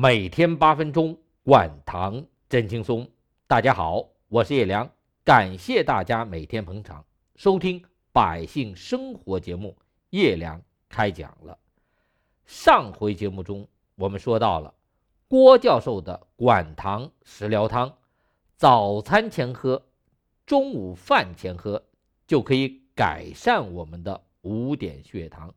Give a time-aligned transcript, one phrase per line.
[0.00, 3.10] 每天八分钟，管糖真轻松。
[3.48, 4.88] 大家好，我是叶良，
[5.24, 9.76] 感谢大家每天捧场收听百姓生活节目。
[10.10, 11.58] 叶良开讲了。
[12.46, 13.66] 上回节目中，
[13.96, 14.72] 我们说到了
[15.26, 17.92] 郭教授的管糖食疗汤，
[18.54, 19.84] 早餐前喝，
[20.46, 21.82] 中午饭前喝，
[22.24, 25.52] 就可以改善我们的五点血糖。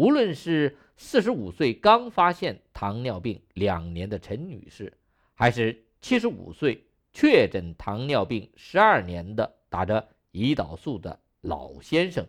[0.00, 4.90] 无论是四十五岁刚发现糖尿病两年的陈女士，
[5.34, 12.26] 还是七十五岁确诊糖尿病十二年的打着胰岛素的老先生，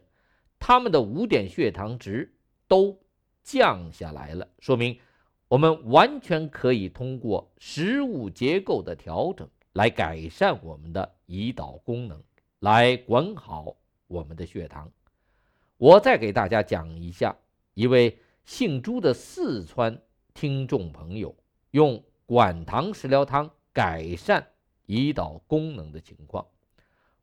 [0.59, 2.35] 他们的五点血糖值
[2.67, 2.99] 都
[3.41, 4.99] 降下来了，说明
[5.47, 12.22] 我们完全可以通过食物结构的调整来改善我们的胰岛功能，
[12.59, 13.77] 来管好
[14.08, 14.91] 我们的血糖。
[15.77, 17.33] 我再给大家讲一下。
[17.73, 20.02] 一位姓朱的四川
[20.34, 21.35] 听众朋友
[21.71, 24.45] 用管糖食疗汤改善
[24.88, 26.45] 胰岛功能的情况，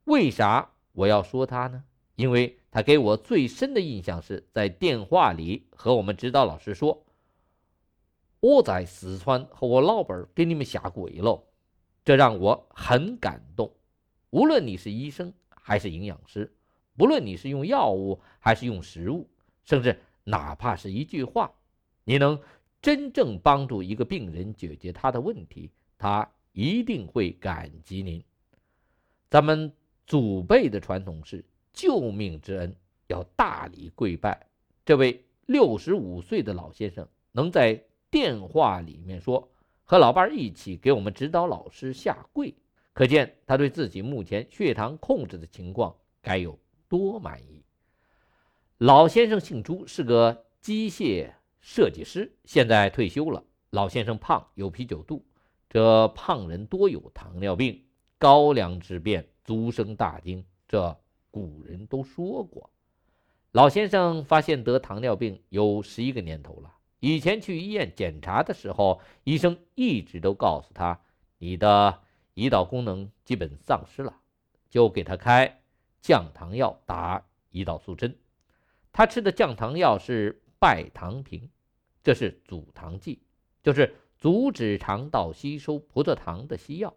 [0.05, 1.83] 为啥我要说他呢？
[2.15, 7.05] 因为他给我最深的印象是在电话里和我们指导老师说
[8.41, 11.43] ：“我在四川和我老伴儿给你们下跪了。”
[12.03, 13.71] 这让我很感动。
[14.31, 16.51] 无论你是医生还是营养师，
[16.97, 19.29] 不论你是用药物还是用食物，
[19.63, 19.99] 甚至。
[20.29, 21.51] 哪怕是一句话，
[22.03, 22.39] 你能
[22.83, 28.23] 真正帮助一个病人解决他的问题，他一定会感激您。
[29.27, 29.73] 咱们
[30.05, 32.75] 祖辈的传统是救命之恩
[33.07, 34.47] 要大礼跪拜。
[34.85, 39.49] 这位六十五岁的老先生能在电话里面说
[39.83, 42.53] 和老伴一起给我们指导老师下跪，
[42.93, 47.58] 可见他对自己目前血糖控制的情况该有多满意。
[48.79, 53.43] 老先生姓朱，是个机械设计师，现在退休了。
[53.71, 55.25] 老先生胖，有啤酒肚。
[55.69, 57.83] 这胖人多有糖尿病，
[58.17, 60.45] 高粱之变，足生大丁。
[60.65, 60.97] 这
[61.29, 62.69] 古人都说过。
[63.51, 66.73] 老先生发现得糖尿病有十一个年头了。
[67.01, 71.01] 以前去医院检查的时候，医生一直都告诉他，
[71.37, 71.99] 你的
[72.33, 74.15] 胰岛功能基本丧失了，
[74.69, 75.59] 就给他开
[75.99, 78.15] 降糖药，打胰岛素针。
[78.91, 81.49] 他吃的降糖药是拜糖平，
[82.03, 83.21] 这是阻糖剂，
[83.63, 86.93] 就是阻止肠道吸收葡萄糖的西药。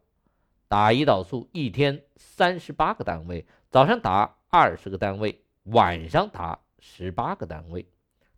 [0.69, 7.87] 打胰岛素一天三十八个单位，早上打二十个单位，晚上打十八个单位。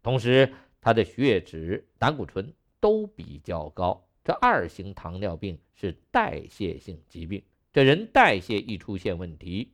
[0.02, 4.04] 同时，他的血脂、胆固醇都比较高。
[4.24, 9.72] 这二型糖尿病是代谢性疾病，这人代谢一出现问题，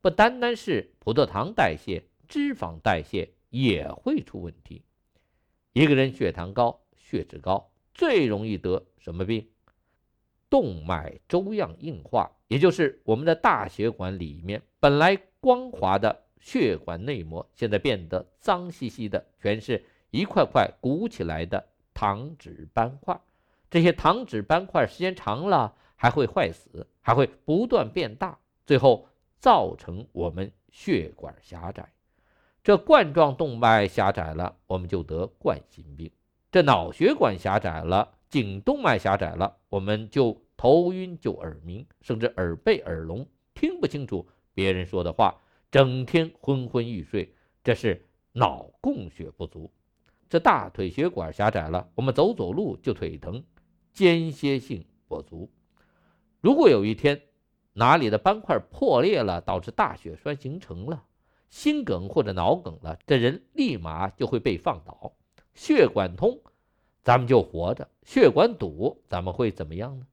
[0.00, 2.04] 不单单是葡萄糖代谢。
[2.28, 4.82] 脂肪代谢也会出问题。
[5.72, 9.48] 一个人血糖高、血脂高，最容易得什么病？
[10.48, 23.20] 动脉粥样硬化，也就是我们的大血管里面本来光滑的血管内膜，现在变得脏兮兮的，全是一块块鼓起来的糖脂斑块。
[23.68, 29.08] 这些糖脂斑块时间长了还会坏死，还会不断变大，最后
[29.40, 31.92] 造成我们血管狭窄。
[32.66, 36.10] 这冠状动脉狭窄了，我们就得冠心病；
[36.50, 43.24] 这脑血管狭窄了，颈动脉狭窄了，我们就头晕、就耳鸣，甚至耳背、耳聋，
[43.54, 45.40] 听不清楚别人说的话，
[45.70, 47.32] 整天昏昏欲睡。
[47.62, 49.72] 这是脑供血不足。
[50.28, 53.44] 这大腿血管狭窄了，我们走走路就腿疼，
[53.92, 55.48] 间歇性跛足。
[56.40, 57.22] 如果有一天
[57.74, 61.04] 哪里的斑块破裂了，导致大血栓形成了。
[61.48, 65.12] 心梗或者脑梗了，这人立马就会被放倒。
[65.54, 66.40] 血管通，
[67.02, 70.06] 咱们就活着；血管堵，咱们会怎么样呢？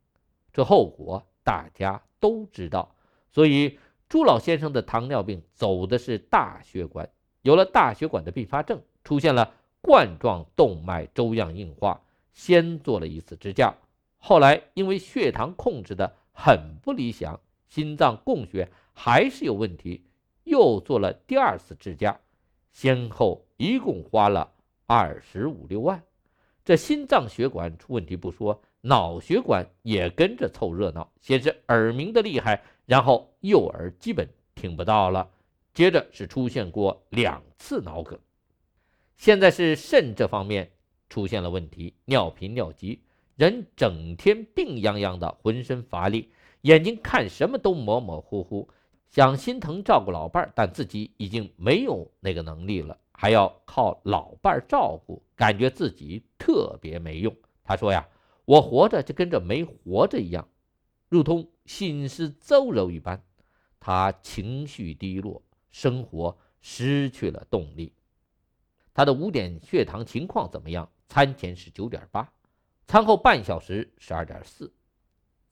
[0.53, 2.95] 这后果大家都知道。
[3.29, 7.09] 所以朱老先生的糖尿病走的是大血管，
[7.41, 12.01] 有了大血管的并发症，出现了冠状动脉粥样硬化。
[12.31, 13.75] 先做了一次支架，
[14.17, 20.03] 后来因为血糖控制的很不理想，心脏供血还是有问题。
[20.43, 22.19] 又做了第二次支架，
[22.71, 24.51] 先后一共花了
[24.85, 26.03] 二十五六万。
[26.65, 31.11] 这心脏血管出问题不说，脑血管也跟着凑热闹。
[31.19, 35.29] 先是耳鸣的厉害，然后右耳基本听不到了，
[35.73, 38.17] 接着是出现过两次脑梗，
[39.17, 40.71] 现在是肾这方面
[41.09, 43.01] 出现了问题，尿频尿急，
[43.35, 46.31] 人整天病殃殃的，浑身乏力，
[46.61, 48.69] 眼睛看什么都模模糊糊。
[49.13, 57.31] 想心疼照顾老伴儿，但自己已经没有那个能力了，还要靠老伴儿照顾，感觉自己特别没用。
[57.63, 58.09] 他说呀
[58.43, 60.49] ：“我活着就跟着没活着一样，
[61.09, 63.23] 如同行尸走肉一般。
[63.79, 67.93] 他情绪低落，生活失去了动力。
[68.95, 70.89] 他的五点血糖情况怎么样？
[71.07, 72.33] 餐前是九点八，
[72.87, 74.73] 餐后半小时十二点四，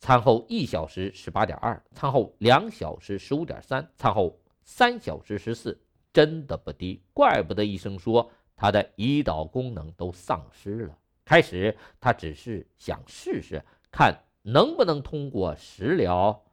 [0.01, 5.79] 餐后一小时十八点二，餐后两小时十五点三，餐后三小时十四，
[6.11, 7.01] 真的不低。
[7.13, 10.97] 怪不得医生说他的胰岛功能都丧失了。
[11.23, 16.43] 开始他只是想试试看能不能通过食疗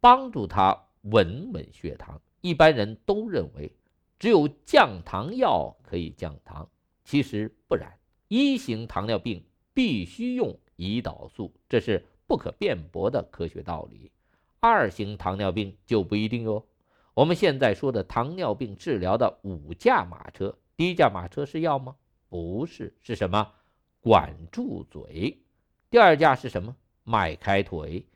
[0.00, 2.20] 帮助他稳稳血糖。
[2.40, 3.72] 一般人都认为。
[4.18, 6.70] 只有降糖药可以降糖，
[7.02, 7.92] 其实不然。
[8.28, 9.44] 一型糖尿病
[9.74, 14.10] 必须用胰岛素，这是不可辩驳的科学道理。
[14.58, 16.64] 二型糖尿病就不一定哟。
[17.12, 21.94] 我们现在说的糖尿病治疗的五驾马车，第一驾马车是药吗？
[22.30, 23.52] 不是，是什么？
[24.00, 25.42] 管住嘴。
[25.90, 26.74] 第二架是什么？
[27.04, 28.06] 迈开腿。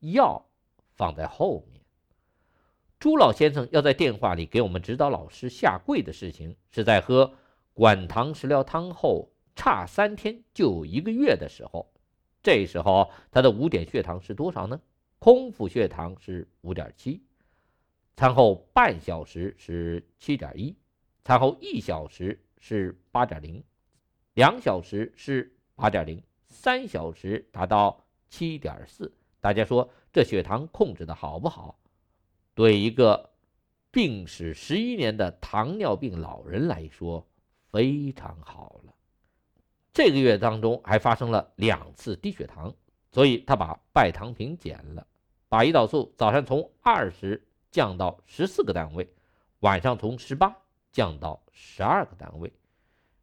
[0.00, 0.44] 药
[0.96, 1.80] 放在后面。
[2.98, 7.34] 朱老先生要在电话里给我们指导老师下跪的事情，是在喝
[7.72, 11.86] 管糖食疗汤后差三天就一个月的时候。
[12.42, 14.80] 这时候他的五点血糖是多少呢？
[15.18, 17.22] 空腹血糖是五点七，
[18.16, 20.74] 餐后半小时是七点一，
[21.24, 23.62] 餐后一小时是八点零，
[24.32, 29.12] 两小时是八点零，三小时达到七点四。
[29.40, 31.78] 大家说这血糖控制的好不好？
[32.54, 33.30] 对一个
[33.90, 37.26] 病史十一年的糖尿病老人来说，
[37.70, 38.94] 非常好了。
[39.92, 42.74] 这个月当中还发生了两次低血糖，
[43.10, 45.06] 所以他把拜糖平减了，
[45.48, 49.08] 把胰岛素早上从二十降到十四个单位，
[49.60, 50.56] 晚上从十八
[50.92, 52.52] 降到十二个单位。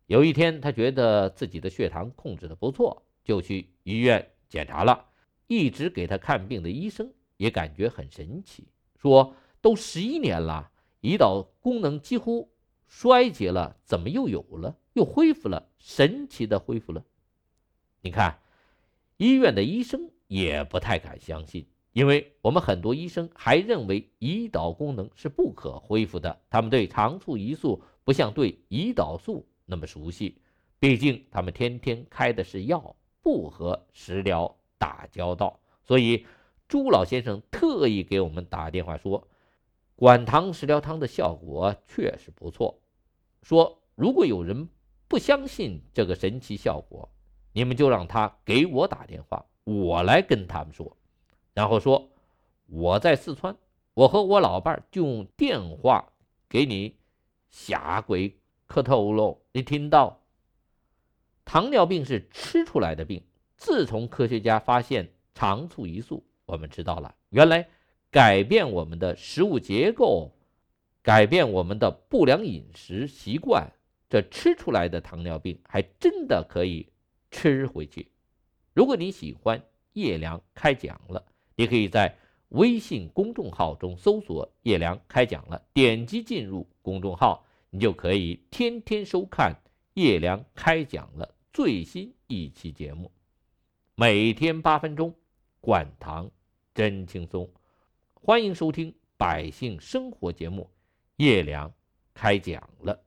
[0.07, 5.05] 有一天，他觉得自己的血糖控制的不错，就去医院检查了。
[5.47, 8.67] 一直给他看病的医生也感觉很神奇。
[8.97, 10.69] 说都十一年了，
[11.01, 12.49] 胰岛功能几乎
[12.87, 15.69] 衰竭了，怎么又有了，又恢复了？
[15.77, 17.03] 神奇的恢复了。
[18.01, 18.39] 你看，
[19.17, 26.41] 医院的医生也不太敢相信，因为我们很多医生还认为胰岛功能是不可恢复的。
[26.49, 30.41] 他们对肠促胰素不像对胰岛素那么熟悉，
[30.79, 36.25] 毕竟他们天天开的是药，不和食疗打交道，所以。
[36.69, 39.25] 朱老先生特意给我们打电话说，
[39.97, 42.79] 管糖食疗汤的效果确实不错。
[43.41, 44.69] 说如果有人
[45.07, 47.09] 不相信这个神奇效果，
[47.51, 50.95] 你们就让他给我打电话，我来跟他们说。
[51.55, 52.11] 然后说
[52.67, 53.57] 我在四川，
[53.95, 56.13] 我和我老伴儿就用电话
[56.47, 56.95] 给你
[57.49, 59.41] 下跪磕头喽。
[59.51, 60.21] 你听到？
[61.43, 63.23] 糖尿病是吃出来的病。
[63.55, 66.23] 自从科学家发现肠促胰素。
[66.45, 67.67] 我们知道了，原来
[68.09, 70.31] 改变我们的食物结构，
[71.01, 73.71] 改变我们的不良饮食习惯，
[74.09, 76.87] 这吃出来的糖尿病还真的可以
[77.29, 78.09] 吃回去。
[78.73, 79.61] 如果你喜欢
[79.93, 81.23] 叶良开讲了，
[81.55, 82.17] 你可以在
[82.49, 89.53] 微信公众号中搜索“叶良开讲了”，点击进入公众号，你就可以天天收看
[89.95, 93.11] 叶良开讲了最新一期节目，
[93.95, 95.13] 每天八分钟，
[95.59, 96.31] 管糖。
[96.73, 97.49] 真轻松，
[98.27, 100.69] 欢迎收听《百姓生活》节目，
[101.15, 101.73] 叶良
[102.13, 103.06] 开讲了。